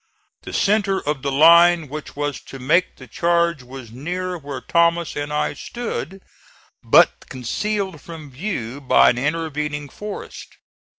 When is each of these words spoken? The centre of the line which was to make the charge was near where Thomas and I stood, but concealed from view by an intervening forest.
The 0.41 0.51
centre 0.51 0.99
of 0.99 1.21
the 1.21 1.31
line 1.31 1.87
which 1.87 2.15
was 2.15 2.39
to 2.45 2.57
make 2.57 2.95
the 2.95 3.05
charge 3.05 3.61
was 3.61 3.91
near 3.91 4.35
where 4.35 4.59
Thomas 4.59 5.15
and 5.15 5.31
I 5.31 5.53
stood, 5.53 6.23
but 6.83 7.29
concealed 7.29 8.01
from 8.01 8.31
view 8.31 8.81
by 8.81 9.11
an 9.11 9.19
intervening 9.19 9.89
forest. 9.89 10.57